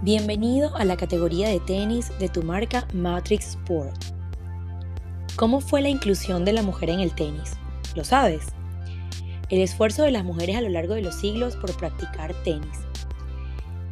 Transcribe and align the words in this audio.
Bienvenido 0.00 0.76
a 0.76 0.84
la 0.84 0.96
categoría 0.96 1.48
de 1.48 1.58
tenis 1.58 2.12
de 2.20 2.28
tu 2.28 2.44
marca 2.44 2.86
Matrix 2.94 3.48
Sport. 3.48 4.00
¿Cómo 5.34 5.60
fue 5.60 5.82
la 5.82 5.88
inclusión 5.88 6.44
de 6.44 6.52
la 6.52 6.62
mujer 6.62 6.90
en 6.90 7.00
el 7.00 7.12
tenis? 7.16 7.54
¿Lo 7.96 8.04
sabes? 8.04 8.44
El 9.50 9.60
esfuerzo 9.60 10.04
de 10.04 10.12
las 10.12 10.22
mujeres 10.22 10.54
a 10.54 10.60
lo 10.60 10.68
largo 10.68 10.94
de 10.94 11.02
los 11.02 11.16
siglos 11.16 11.56
por 11.56 11.76
practicar 11.76 12.32
tenis. 12.44 12.78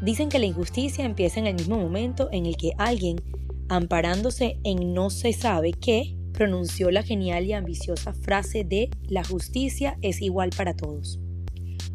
Dicen 0.00 0.29
que 0.29 0.38
la 0.38 0.46
injusticia 0.46 1.04
empieza 1.04 1.40
en 1.40 1.48
el 1.48 1.56
mismo 1.56 1.77
momento 1.77 2.29
en 2.30 2.46
el 2.46 2.57
que 2.57 2.70
alguien, 2.79 3.20
amparándose 3.68 4.61
en 4.62 4.95
no 4.95 5.11
se 5.11 5.32
sabe 5.32 5.73
qué, 5.73 6.16
pronunció 6.32 6.93
la 6.93 7.02
genial 7.02 7.46
y 7.46 7.52
ambiciosa 7.52 8.12
frase 8.12 8.62
de 8.62 8.91
la 9.09 9.25
justicia 9.25 9.98
es 10.02 10.23
igual 10.23 10.50
para 10.57 10.77
todos. 10.77 11.18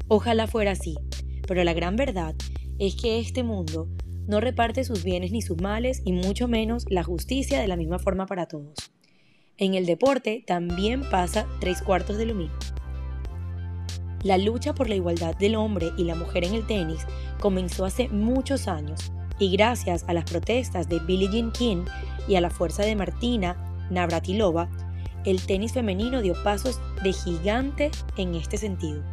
Ojalá 0.09 0.47
fuera 0.47 0.71
así, 0.71 0.97
pero 1.47 1.63
la 1.63 1.71
gran 1.71 1.95
verdad 1.95 2.35
es 2.77 2.95
que 2.95 3.19
este 3.19 3.43
mundo 3.43 3.87
no 4.27 4.39
reparte 4.39 4.83
sus 4.83 5.03
bienes 5.03 5.31
ni 5.31 5.41
sus 5.41 5.61
males 5.61 6.01
y 6.05 6.11
mucho 6.11 6.47
menos 6.47 6.85
la 6.89 7.03
justicia 7.03 7.59
de 7.59 7.67
la 7.67 7.77
misma 7.77 7.99
forma 7.99 8.25
para 8.25 8.47
todos. 8.47 8.91
En 9.57 9.75
el 9.75 9.85
deporte 9.85 10.43
también 10.45 11.01
pasa 11.09 11.47
tres 11.59 11.81
cuartos 11.81 12.17
de 12.17 12.25
lo 12.25 12.35
mismo. 12.35 12.57
La 14.23 14.37
lucha 14.37 14.73
por 14.73 14.87
la 14.87 14.95
igualdad 14.95 15.35
del 15.35 15.55
hombre 15.55 15.91
y 15.97 16.03
la 16.03 16.15
mujer 16.15 16.45
en 16.45 16.53
el 16.53 16.65
tenis 16.67 17.05
comenzó 17.39 17.85
hace 17.85 18.07
muchos 18.09 18.67
años 18.67 19.11
y 19.39 19.51
gracias 19.51 20.05
a 20.07 20.13
las 20.13 20.25
protestas 20.25 20.87
de 20.87 20.99
Billie 20.99 21.29
Jean 21.29 21.51
King 21.51 21.85
y 22.27 22.35
a 22.35 22.41
la 22.41 22.51
fuerza 22.51 22.83
de 22.83 22.95
Martina 22.95 23.55
Navratilova, 23.89 24.69
el 25.25 25.41
tenis 25.45 25.73
femenino 25.73 26.21
dio 26.21 26.35
pasos 26.43 26.79
de 27.03 27.13
gigante 27.13 27.91
en 28.17 28.35
este 28.35 28.57
sentido. 28.57 29.03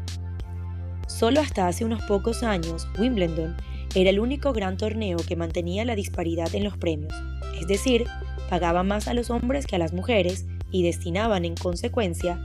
Solo 1.06 1.40
hasta 1.40 1.66
hace 1.66 1.84
unos 1.84 2.02
pocos 2.02 2.42
años, 2.42 2.86
Wimbledon 2.98 3.56
era 3.95 4.10
el 4.10 4.20
único 4.20 4.52
gran 4.52 4.77
torneo 4.77 5.19
que 5.19 5.36
mantenía 5.36 5.84
la 5.84 5.94
disparidad 5.94 6.55
en 6.55 6.64
los 6.64 6.77
premios, 6.77 7.14
es 7.58 7.67
decir, 7.67 8.06
pagaban 8.48 8.86
más 8.86 9.08
a 9.08 9.14
los 9.14 9.30
hombres 9.30 9.67
que 9.67 9.77
a 9.77 9.78
las 9.78 9.92
mujeres 9.92 10.47
y 10.70 10.83
destinaban 10.83 11.45
en 11.45 11.55
consecuencia 11.55 12.41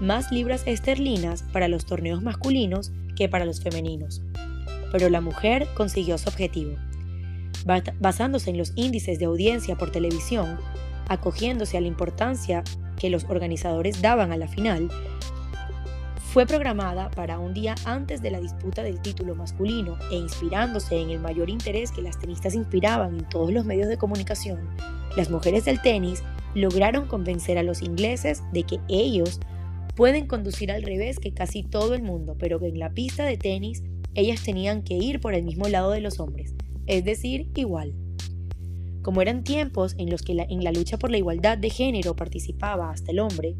más 0.00 0.32
libras 0.32 0.66
esterlinas 0.66 1.44
para 1.52 1.68
los 1.68 1.86
torneos 1.86 2.22
masculinos 2.22 2.92
que 3.16 3.28
para 3.28 3.44
los 3.44 3.60
femeninos. 3.60 4.22
Pero 4.90 5.08
la 5.08 5.20
mujer 5.20 5.68
consiguió 5.74 6.18
su 6.18 6.28
objetivo. 6.28 6.76
Basándose 8.00 8.50
en 8.50 8.58
los 8.58 8.72
índices 8.74 9.18
de 9.18 9.26
audiencia 9.26 9.76
por 9.76 9.90
televisión, 9.90 10.58
acogiéndose 11.08 11.76
a 11.76 11.80
la 11.80 11.86
importancia 11.86 12.64
que 12.98 13.10
los 13.10 13.24
organizadores 13.24 14.02
daban 14.02 14.32
a 14.32 14.36
la 14.36 14.48
final, 14.48 14.90
fue 16.32 16.46
programada 16.46 17.10
para 17.10 17.38
un 17.38 17.52
día 17.52 17.74
antes 17.84 18.22
de 18.22 18.30
la 18.30 18.40
disputa 18.40 18.82
del 18.82 19.02
título 19.02 19.34
masculino 19.34 19.98
e 20.10 20.16
inspirándose 20.16 20.98
en 20.98 21.10
el 21.10 21.20
mayor 21.20 21.50
interés 21.50 21.92
que 21.92 22.00
las 22.00 22.18
tenistas 22.18 22.54
inspiraban 22.54 23.18
en 23.18 23.28
todos 23.28 23.52
los 23.52 23.66
medios 23.66 23.90
de 23.90 23.98
comunicación, 23.98 24.58
las 25.14 25.28
mujeres 25.28 25.66
del 25.66 25.82
tenis 25.82 26.22
lograron 26.54 27.06
convencer 27.06 27.58
a 27.58 27.62
los 27.62 27.82
ingleses 27.82 28.42
de 28.50 28.62
que 28.62 28.80
ellos 28.88 29.40
pueden 29.94 30.26
conducir 30.26 30.72
al 30.72 30.82
revés 30.82 31.18
que 31.18 31.34
casi 31.34 31.64
todo 31.64 31.92
el 31.92 32.02
mundo, 32.02 32.34
pero 32.38 32.58
que 32.58 32.68
en 32.68 32.78
la 32.78 32.94
pista 32.94 33.26
de 33.26 33.36
tenis 33.36 33.82
ellas 34.14 34.42
tenían 34.42 34.84
que 34.84 34.94
ir 34.94 35.20
por 35.20 35.34
el 35.34 35.44
mismo 35.44 35.68
lado 35.68 35.90
de 35.90 36.00
los 36.00 36.18
hombres, 36.18 36.54
es 36.86 37.04
decir, 37.04 37.50
igual. 37.56 37.92
Como 39.02 39.20
eran 39.20 39.44
tiempos 39.44 39.94
en 39.98 40.08
los 40.08 40.22
que 40.22 40.32
en 40.32 40.64
la 40.64 40.72
lucha 40.72 40.96
por 40.96 41.10
la 41.10 41.18
igualdad 41.18 41.58
de 41.58 41.68
género 41.68 42.16
participaba 42.16 42.90
hasta 42.90 43.10
el 43.10 43.20
hombre, 43.20 43.56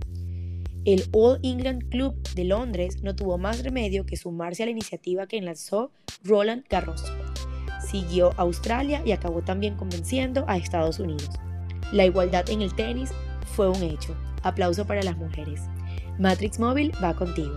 el 0.84 1.05
All 1.12 1.38
England 1.42 1.88
Club 1.91 2.16
de 2.34 2.44
Londres 2.44 3.02
no 3.02 3.14
tuvo 3.14 3.38
más 3.38 3.62
remedio 3.62 4.05
que 4.05 4.16
sumarse 4.16 4.62
a 4.62 4.66
la 4.66 4.72
iniciativa 4.72 5.27
que 5.27 5.41
lanzó 5.41 5.92
Roland 6.24 6.64
Garros. 6.69 7.05
Siguió 7.89 8.33
Australia 8.36 9.02
y 9.05 9.12
acabó 9.12 9.42
también 9.42 9.77
convenciendo 9.77 10.44
a 10.48 10.56
Estados 10.56 10.98
Unidos. 10.98 11.30
La 11.92 12.05
igualdad 12.05 12.48
en 12.51 12.62
el 12.62 12.74
tenis 12.74 13.11
fue 13.55 13.68
un 13.68 13.83
hecho. 13.83 14.17
Aplauso 14.42 14.86
para 14.86 15.02
las 15.02 15.17
mujeres. 15.17 15.61
Matrix 16.18 16.58
Móvil 16.58 16.92
va 17.02 17.14
contigo. 17.14 17.55